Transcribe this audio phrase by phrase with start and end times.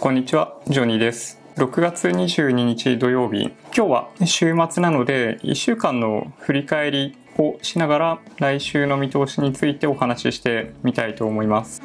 [0.00, 1.38] こんにちは、ジョニーです。
[1.56, 11.82] 6月22日土曜日、今日は週末なので1週間の振り返りをしながら来週の見通しについてお話ししてみたいと思います。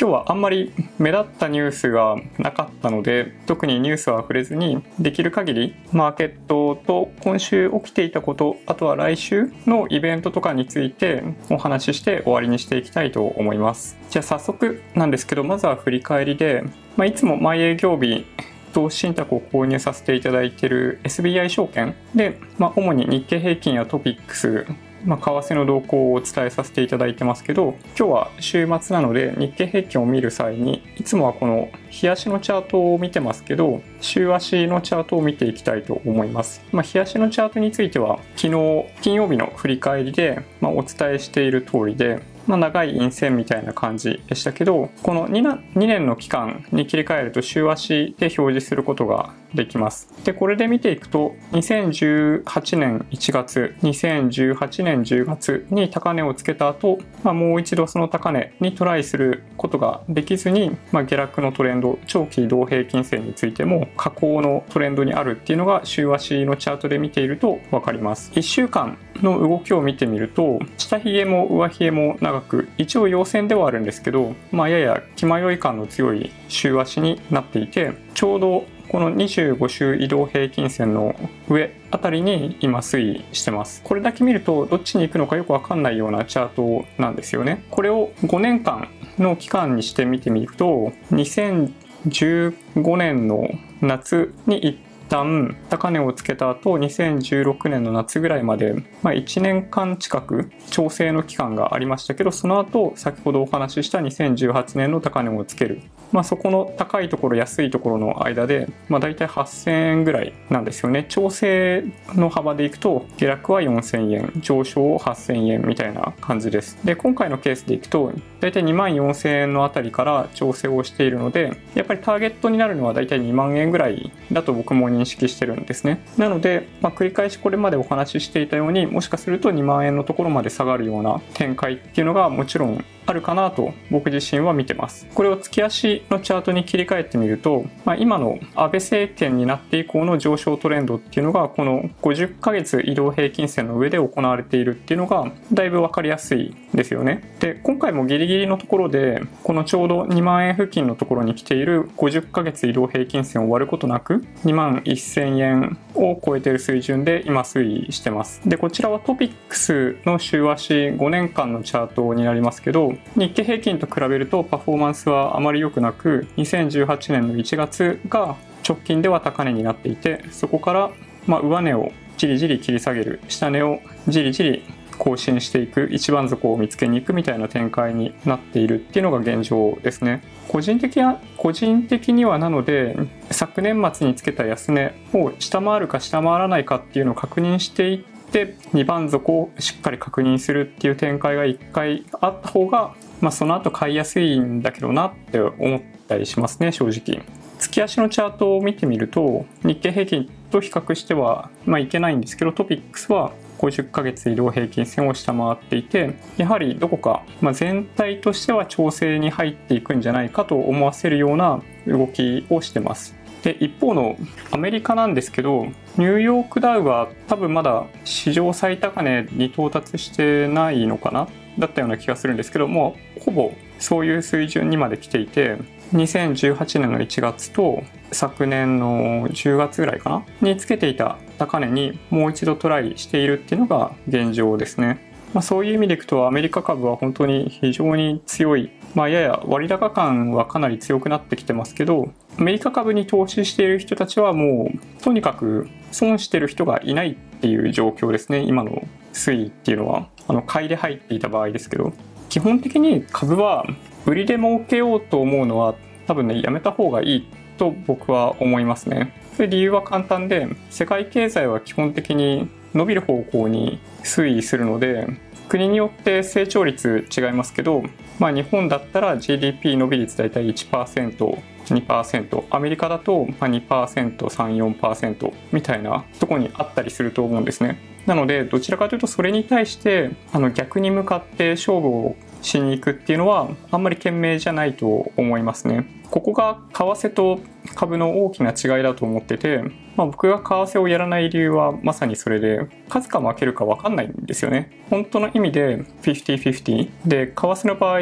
[0.00, 13.98] 今日はあんまり目立ったニュースがなかったので特にニュースは触れずにできる限りマーケットと今週起きていたことあとは来週のイベントとかについてお話しして終わりにしていきたいと思います。
[14.08, 16.62] じゃあ早速なんですけどまずは振り返りで、
[16.96, 18.24] まあ、いつも毎営業日
[18.72, 24.64] 投資信託を購入させていただいている SBI 証券で、まあ、主に日経平均やトピックス
[25.04, 45.42] まあ、為替の動向をお伝えさせていただいてますけど今日は週末なので日経平均を見る際にいつもはこの日足のチャートを見てますけど週足のチャートを見ていきたいと思います、まあ、日足のチャートについては昨日金曜日の振り返りで、まあ、お伝えしている通りでまあ、長い陰線みたいな感じでしたけどこの 2,
[45.74, 50.08] 2年の期間に切り替えると週足で表示することができます。
[50.24, 68.30] で、これで見ていくと、2018年1月、2018年10月に高値をつけた後、まあ、もう一度その高値にトライすることができずに、まあ、下落のトレンド、長期移動平均線についても下降のトレンドにあるっていうのが週足のチャートで見ているとわかります。
[68.32, 81.14] 1週間の動きを見てみると、下髭も上髭も長く、一応陽線ではあるんですけど、まあ、やや気迷い感の強い週足になっていて、ちょうどこの25週移動平均線の
[81.48, 83.82] 上あたりに今推移してます。
[83.84, 87.64] これだけ見るとどっちに行くのかよくわかんないようなチャートなんですよね。
[87.70, 88.88] これを5年間
[89.18, 93.48] の期間にして見てみると2015年の
[93.82, 126.04] 夏に一旦高値をつけた後2016年の夏ぐらいまで、まあ、1年間近く調整の期間がありましたけどその後先ほどお話しした2018年の高値をつける、まあ、そこの高いところ安いところの間で、まあ、大体8000円ぐらいなんですよね調整の幅でいくと下落は4000円上昇8000円みたいな感じですで今回のケースでいくと大体2万4000円のあたりから調整をしているのでやっぱりターゲットになるのは大体2万円ぐらいだと僕も認識してるんですね。
[126.16, 135.06] なので、まあ、繰り返しこれまでお話ししていたようにもしかすると2万円のところまで下がるような展開っていうのがもちろんあるかなと僕自身は見てます。
[135.14, 147.34] これを月足のチャートに切り替えてみると、まあ、今の安倍政権になって以降の上昇トレンドっていうのがこの50ヶ月移動平均線の上で行われているっていうのがだいぶ分かりやすいですよね。
[147.40, 158.46] で、今回もギリギリのところでこのちょうど2万円付近のところに来ている50ヶ月移動平均線を割ることなく2万1000円を超えている水準で今推移してます。
[158.46, 168.36] で、こちらはトピックスの週足5年間のチャートになりますけど、日経平均と比べるとパフォーマンスはあまり良くなく2018年の1月が
[168.68, 170.90] 直近では高値になっていてそこから
[171.26, 174.62] ま上値をじりじり切り下げる下値をじりじり
[174.98, 180.22] 更新していく一番底を見つけに行くみたいな展開になっているっていうのが現状ですね。
[180.48, 182.96] 個人的は個人的にはなので
[183.30, 197.24] 昨年末につけた安値を下回るか下回らないかっていうのを確認していってって2番底をしっかり確認するっていう展開が1回あった方が、まあ、その後買いやすいんだけどなって思ったりしますね正直。
[197.58, 213.17] 月足のチャートを見てみると日経平均と比較しては、まあ、いけないんですけどトピックスは50ヶ月移動平均線を下回っていてやはりどこか、まあ、全体としては調整に入っていくんじゃないかと思わせるような動きをしてます。
[213.42, 214.16] で一方の
[214.50, 215.66] アメリカなんですけど
[215.96, 221.28] ニューヨークダウは多分まだ史上最高値に到達してないのかな？
[221.58, 225.56] だったような気がするんですけどもほぼそういう水準にまで来ていて
[225.92, 227.82] 2018年の1月と
[228.12, 230.26] 昨年の10月ぐらいかな？
[230.40, 235.07] につけていた高値にもう一度トライしているっていうのが現状ですね。
[235.34, 248.40] まあ、そういう意味でいくとアメリカ株は本当に非常に強い、まあ、やや割高感はかなり強くなってきてますけどアメリカ株に投資している人たちはもうとにかく損してる人がいないっていう状況ですね。
[248.40, 251.92] 今の推移っていうのはあの買いで入っていた場合ですけど。
[252.28, 253.64] 基本的に株は
[254.06, 255.74] 売りで儲けようと思うのは
[256.06, 259.14] 多分ねやめた方がいいと僕は思いますね。
[259.38, 265.08] 理由は簡単で世界経済は基本的に伸びる方向に推移するので
[265.48, 267.82] 国によって成長率違いますけど、
[268.18, 277.78] まあ、日本だったら GDP 伸び率大体 1%2% アメリカだと 2%34% みたいなとこにあったりすると思うんですね。
[278.06, 285.86] なのでどちらかというとそれに対してあの逆に向かって勝負をしに行くっていうのはあんまり賢明じゃないと思いますね。
[286.10, 287.40] ここが為替と
[287.74, 289.62] 株の大きな違いだと思ってて、
[289.94, 294.84] まあ、僕が為替をやらない理由はまさにそれで勝つか負けるか分かんないんですよね。
[294.88, 298.00] 本当の意味で50-50で為替の場合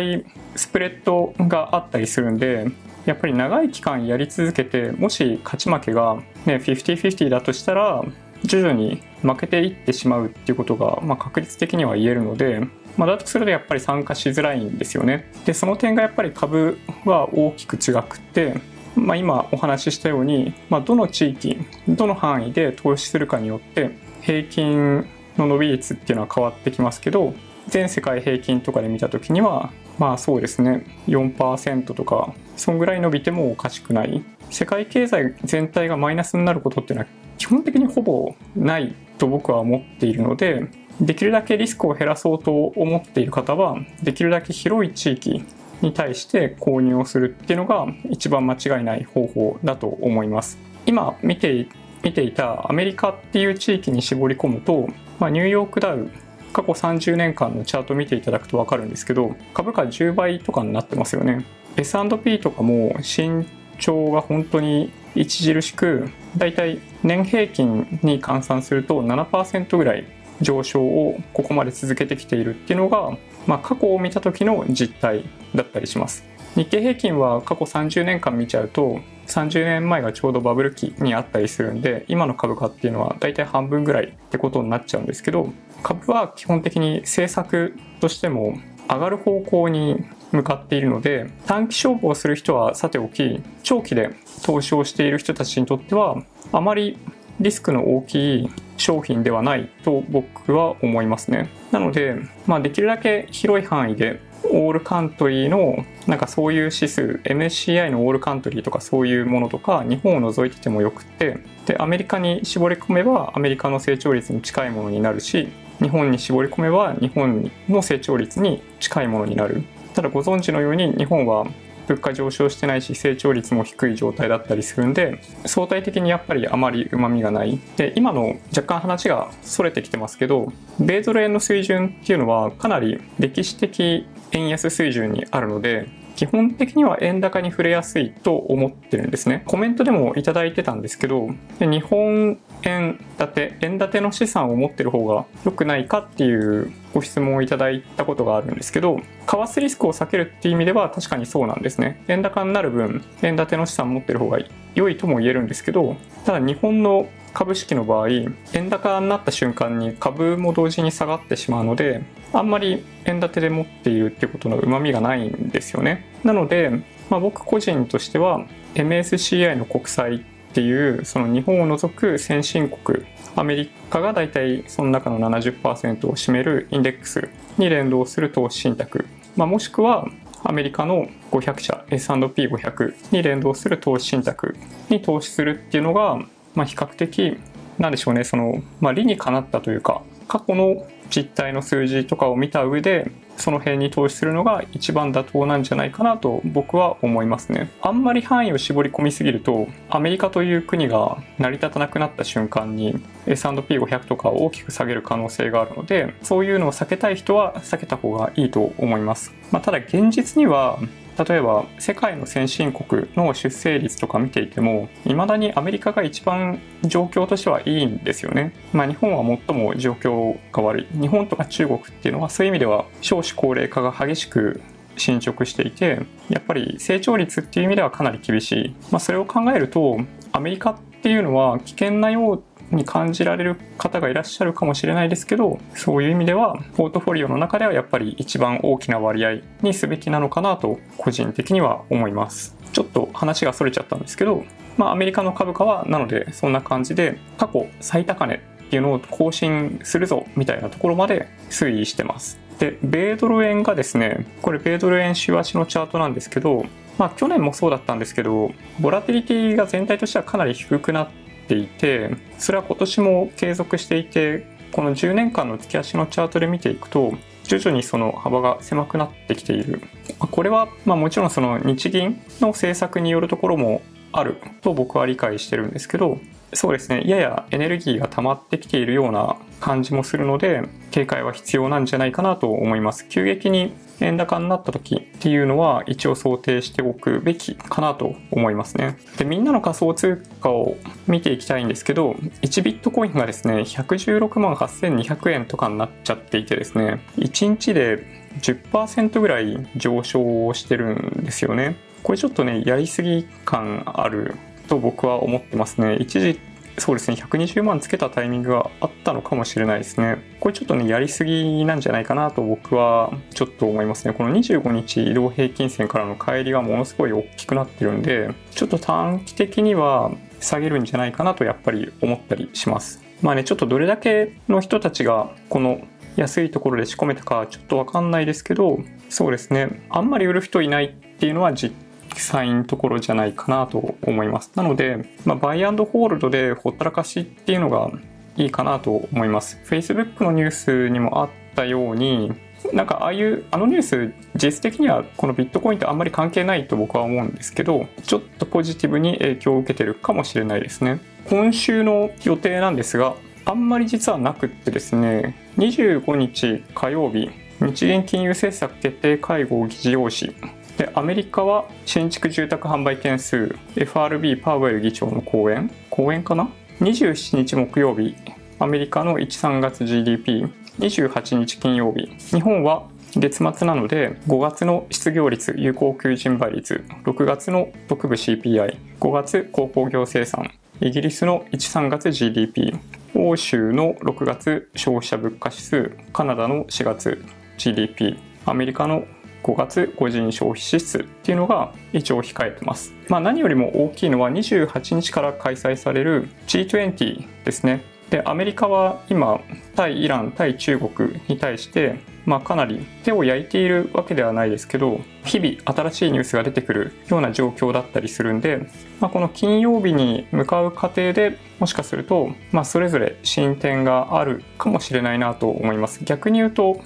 [0.55, 2.67] スプレッドがあったりするんで
[3.07, 8.05] やっぱり長い期間やり続けてもし勝ち負けが、ね、50-50だとしたら
[8.45, 12.61] 徐々に負けていってしまうっていうことが、まあ、確率的には言えるので、
[12.97, 15.31] まあ、だとするとやっぱり参加しづらいんですよね。
[15.45, 18.61] でその点がやっぱり株は大きく違くって
[18.97, 23.91] まあ、今お話ししたように、まあ、どの地域どの範囲で投資するかによって
[24.23, 25.07] 平均
[25.37, 27.35] の伸び率っていうのは変わってきますけど
[27.69, 40.69] 全世界平均とかで見た時にはまあそうですね4%とかそんぐらい伸びてもおかしくない世界経済全体がマイナスになることっていうのは基本的にほぼないと僕は思っているので
[41.01, 45.45] できるだけリスクを減らそうと思っている方はできるだけ広い地域
[45.83, 50.59] に対して購入をするっていうのが一番間違いない方法だと思います。
[50.87, 51.69] 今見て
[52.03, 54.89] 見ていたアメリカっていう地域に絞り込むと、
[55.19, 56.09] まあ、ニューヨークダウ
[56.53, 61.45] 過去30年間のチャート見ていただくと分かるんですけど株価10倍とかになってますよね。
[61.77, 63.45] S&P とかも身
[63.79, 70.05] 長が本当に著しくだいたい年平均に換算すると7%ぐらい
[70.41, 73.17] 上昇をここまで続けてきているっていうのが、
[73.47, 75.25] まあ、過去を見た時の実態
[75.55, 76.25] だったりします。
[76.57, 85.53] 日経平均は過去30年間見ちゃうと30年前がちょうどバブル期にあったりするんで今の株価っていうのはだいたい半分ぐらいってことになっちゃうんですけど
[85.83, 88.57] 株は基本的に政策としても
[88.89, 94.11] 上がる方向に向かっているので短期勝負をする人はさておき長期で
[94.43, 96.23] 投資をしている人たちにとっては
[96.53, 96.97] あまり
[97.39, 101.49] リスクの大きい商品ではないと僕は思いますね。
[101.73, 104.21] なので、まあ、できるだけ広い範囲で
[104.51, 115.49] オールカントリーのなんかそういう指数 MSCI のオールカントリーとかそういうものとか日本を除いててもよくってでアメリカに絞り込めばアメリカの成長率に近いものになるし
[115.81, 119.65] 日本に絞り込めば日本の成長率に近いものになる
[119.95, 121.47] ただご存知のように日本は
[121.89, 139.45] 物価上昇してないし成長率も低い状態だったりするんで相対的にやっぱりあまりうまみがないで今の若干話がそれてきてますけど米ドル円の水準っていうのはかなり歴史的円安水準にあるので基本的には円高に触れやすいと思ってるんですね。
[139.47, 141.29] コメントでもいただいてたんですけど、
[141.61, 152.03] 日本円建て、円建ての資産を持ってる方が良くないかっていうご質問をいただいたことがあるんですけど、為替リスクを避けるっていう意味では確かにそうなんですね。
[152.09, 154.39] 円高になる分、円建ての資産持ってる方が
[154.75, 162.03] 良いとも言えるんですけど、ただ日本の株式の場合円高になった瞬間に株も同時に下がってしまうので
[162.33, 166.71] あんまり円建てで持っているっていうことのうまみがないんですよねなので、
[167.11, 170.25] まあ、僕個人としては MSCI の国債
[170.57, 173.05] っていうその日本を除く先進国
[173.35, 179.05] アメリカが大体その中の70%を占めるインデックスに連動する投資信託、
[179.37, 180.09] まあ、もしくは
[180.45, 184.57] アメリカの500社 S&P500 に連動する投資信託
[184.89, 186.21] に投資するっていうのが
[186.57, 187.39] まあ、比較的
[187.79, 197.71] なんでしょうねその、まあ、理にかなったというか過去の実態の数字とかを見た上でその辺に投資するのが一番妥当なんじゃないかなと僕は思いますね。
[197.81, 210.79] あんまり範囲を絞り込みすぎるとアメリカという国が成り立たなくなった瞬間に S&P500 とかを大きく下げる可能性があるのでそういうのを避けたい人は避けた方がいいと思います、まあ、ただ現実には
[211.19, 218.53] 例えば世界の先進国の出生率とか見ていても未だにアメリカが一番状況としてはいいんですよね。
[218.73, 221.01] まあ、日本は最も状況が悪い。
[221.01, 224.61] 日本とか中国っていうのはそういう意味では少子高齢化が激しく
[224.97, 229.99] 進捗していてやっぱり成長率っていう意味ではかなり厳しい、まあ、それを考えると
[230.33, 242.57] アメリカっていうのは危険なように感じられる方がいらっしゃるかもしれないですけどそういう意味ではポートフォリオの中ではやっぱり一番大きな割合にすべきなのかなと個人的には思います。
[242.73, 244.45] ちょっと話がそれちゃったんですけど
[244.77, 252.39] まあアメリカの株価はなのでそんな感じで過去最高値っていうのを更新するぞみたいなところまで推移してます。
[252.59, 256.67] で米ドル円がですねこれ米ドル円週足のチャートなんですけど
[256.99, 267.13] まあ去年もそうだったんですけどボラティリティが全体としてはかなり低くなってていてそれは今年も継続していてこの10年間の月足のチャートで見ていくと
[267.45, 269.81] 徐々にその幅が狭くなってきている。
[270.19, 276.19] これはまあもちろんその日銀の政策によるところもあると僕は理解してるんですけど
[276.53, 277.03] そうですね。
[277.07, 283.07] ややエネルギーが溜まってきているような感じもするので警戒は必要なんじゃないかなと思います。
[283.09, 288.97] 急激に円高になった時っていうのは一応想定しておくべきかなと思いますね。
[289.17, 290.77] でみんなの仮想通貨を
[291.07, 292.13] 見ていきたいんですけど
[292.43, 298.05] 1ビットコインがですね116万8200円とかになっちゃっていてですね1日で
[298.41, 301.77] 10%ぐらい上昇してるんですよね。
[302.03, 304.37] これちょっとねやりすぎ感ある
[304.67, 305.97] と僕は思ってますね。
[305.97, 306.39] 一時
[306.79, 310.19] そうですね120万つけたタイミングがあったのかもしれないですね。
[310.41, 314.13] これちょっとねやりすぎなんじゃないかなと僕はちょっと思いますね。
[314.13, 323.03] この25日移動平均線からの乖離がものすごい大きくなってるんでちょっと短期的には下げるんじゃないかなとやっぱり思ったりします。
[323.23, 325.81] まあねちょっとどれだけの人たちがこの
[326.17, 329.87] 安いところで仕込めたかちょっとわかんないですけどそうですね。
[329.89, 331.75] あんまり売る人いないっていうのは実
[332.21, 334.53] 際のところじゃないかなと思います。
[334.55, 337.91] なので、まあ、バイアンドホールドでほったらかしっていうのが
[338.37, 339.59] いいかなと思います。
[339.65, 342.33] Facebook のニュースにもあったように、
[342.73, 357.31] なんかああいうあのニュース実質的にはこのビットコインとあんまり関係ないと僕は思うんですけどちょっとポジティブに影響を受けてるかもしれないですね今週の予定なんですがあんまり実はなくってですね25日火曜日
[357.61, 360.35] 日銀金融政策決定会合議事要旨
[360.77, 366.49] でアメリカは新築住宅販売件数 FRB パウエル議長の講演講演かな
[366.81, 368.15] ？27日木曜日
[368.59, 372.07] アメリカの13月 GDP28 日金曜日。
[372.35, 380.51] 日本は月末なので5月の失業率有効求人倍率6月の特部 CPI5 月鉱工業生産
[380.83, 382.79] イギリスの13月 GDP
[383.15, 387.25] 欧州の6月消費者物価指数カナダの4月
[387.57, 389.07] GDP アメリカの
[389.47, 392.93] 5月個人消費支出っていうのが一応控えてます。
[393.09, 397.85] まあ、何よりも大きいのは28日から開催される G20 ですね。
[398.11, 399.41] でアメリカは今
[399.75, 408.69] 対イラン対中国に対してまあ、かなり手を焼いているわけではないですけど日々新しいニュースが出てくるような状況だったりするんで、
[409.01, 416.81] まあ、この金曜日に向かう過程でもしかすると、まあ、それぞれ進展があるかもしれないなと思います逆に言うと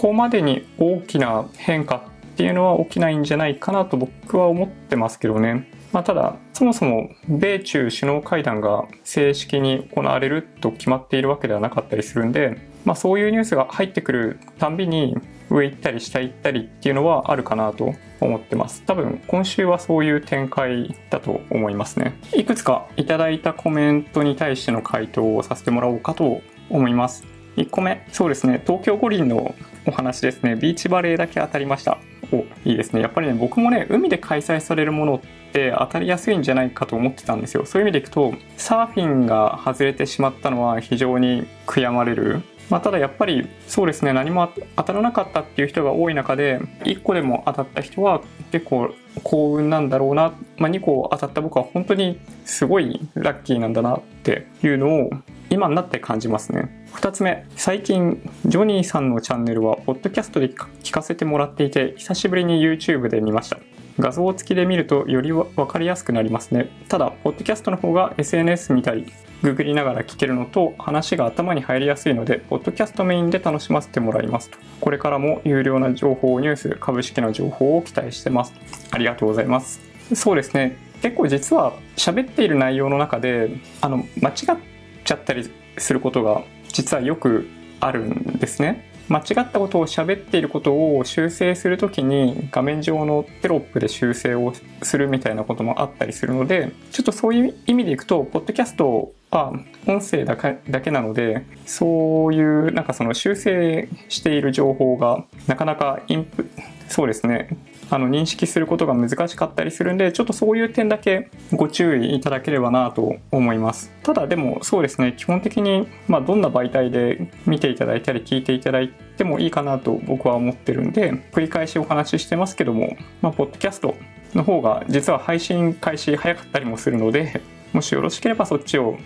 [0.00, 2.00] こまでに大きな変化っ
[2.36, 5.68] ていうのは起きないんじゃないかなと僕は思ってますけどね。
[5.92, 15.16] まあ、ただそもそも米中首脳会談が正式に行われると決まっているわけではなかったりするんでまあ、そういうニュースが入ってくるたんびに
[15.50, 18.82] 上行ったり下行ったりっていうのはあるかなと思ってます。
[18.86, 22.18] 多分今週はそういう展開だと思いますね。
[22.34, 26.40] いくつかいただいたコメントに対しての回答をさせてもらおうかと
[26.70, 27.24] 思います。
[27.56, 28.62] 1個目そうですね。
[28.64, 29.54] 東京五輪の
[29.90, 30.54] お話ですね。
[30.54, 31.98] ビーチバレーだけ当たりました。
[32.32, 33.00] おいいですね。
[33.00, 35.20] やっぱりね僕もね海で開催されるものっ
[35.52, 37.66] て当たりやすいんじゃないかと思ってたんですよ。
[37.66, 42.40] そういう意味でいくとサーフィンが外れてしまったのは非常に悔やまれる。
[42.70, 48.94] まあ、ただやっぱりそうですね何も当たらなかったっていう人が多い中で1個でも当たった人は結構
[49.24, 55.10] 幸運なんだろうな、まあ、2個当たった僕は本当にすごいラッキーなんだなっていうのを
[55.50, 56.86] 今になって感じますね。
[56.94, 63.58] 2つ目最近ジョニーさんのチャンネルはポッドキャストで聞かせてもらっていて久しぶりに YouTube で見ました。
[63.98, 66.70] 画像付きで見るとより分かりやすくなりますね。
[66.88, 69.06] ただポッドキャストの方が SNS 見たり
[69.42, 74.58] ググりながら聞けるのと話が頭に入りやすいのでポッドキャストメインで楽しませてもらいますと。
[74.80, 78.54] これからも有料な情報ニュース株式の情報を期待してます。
[78.90, 79.80] ありがとうございます。
[80.14, 80.76] そうですね。
[81.02, 84.69] 結構実は喋っている内容の中であの間違って
[85.10, 87.48] ちゃったりすることが実はよく
[87.80, 88.88] あるんですね。
[89.08, 94.52] 間違ったことを喋っていることを修正するときに画面上のテロップで修正を
[94.82, 99.52] するみたいなこともあったりするのでちょっとそういう意味でいくとポッドキャストは
[99.88, 106.48] 音声だけだけなのでそういうなんかその修正している情報がなかなかインプ
[106.88, 107.48] そうですね。
[107.90, 113.92] あの認識することが難しかったりするんでちょっとそういう点だけご注意いただければなと思います。
[114.02, 123.96] ただでもそうですね基本的に、まあ、どんな媒体で見ていただいたり聞いていただいてもいいかなと僕は思ってるんで繰り返しお話ししてますけども、まあ、ポッドキャスト
[124.34, 127.42] の方が実は配信開始早かったりもするので
[127.72, 128.98] もしよろしければそっちを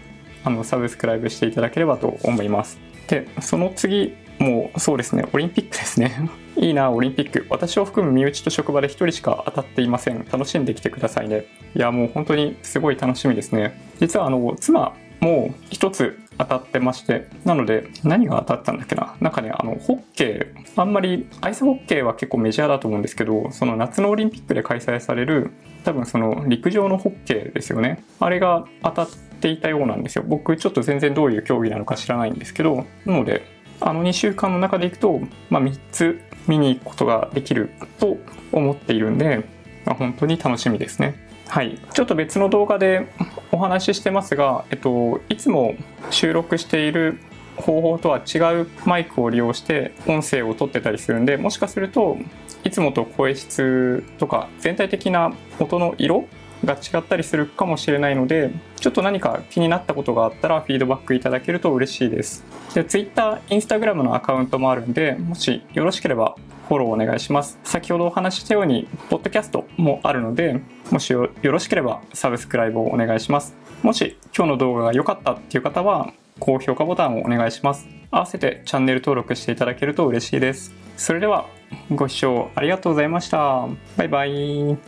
[0.45, 2.79] あのサブスクライブしていただければと思います。
[3.09, 7.47] でその次もうそうですねオリンピックですね いいな、オリンピック。
[7.50, 10.25] 私を含む身内と職場で1人しか当たっていません。
[10.31, 11.47] 楽しんできてくださいね。
[11.75, 13.76] いや、もう本当にすごい楽しみですね。
[13.99, 19.17] 実はあの、妻も1つ当たってまして、なので、何が当たったんだっけな。
[19.21, 25.50] なんかね、あの、ホッケー、あんまり、アイスホッケーは結構メジャーだと思うんですけど、その夏のオリンピックで開催される、
[25.83, 28.05] 多分その陸上のホッケーですよね。
[28.21, 29.09] あれが当たっ
[29.45, 33.45] ていたようなんですよ僕ちょっと全然どういう競技なのか知らないんですけどなので
[33.81, 38.16] あの2週間の中でいくと、まあ、3つ見に行くことができると
[38.52, 39.45] 思っているんで、
[39.85, 41.14] まあ、本当に楽しみですね。
[41.49, 41.78] はい。
[41.93, 43.12] ちょっと別の動画で
[43.52, 45.75] お話ししてますが、えっと、いつも
[46.11, 47.19] 収録している
[47.57, 52.19] 方法とは違うマイクを利用して音声を取ってたりするんでもしかすると
[52.64, 56.26] いつもと声質とか全体的な音の色
[56.64, 62.45] が違ったりするかもしれないのでちょっと何か気になったことがあったらフィードバックいただけると嬉しいです。
[62.75, 66.35] で Twitter、Instagram のアカウントもあるんでもしよろしければ
[66.69, 67.59] フォローお願いします。
[67.62, 73.54] 先ほどお話ししたようにポッドキャストもあるのでもしよろしければサブスクライブをお願いします。
[73.83, 77.87] もし今日の動画が良かったっていう方は高評価ボタンをお願いします。
[78.11, 80.75] 合わせてチャンネル登録していただけると嬉しいです。
[80.97, 81.47] それでは
[81.95, 83.69] ご視聴ありがとうございました。
[83.97, 84.78] バイバイ。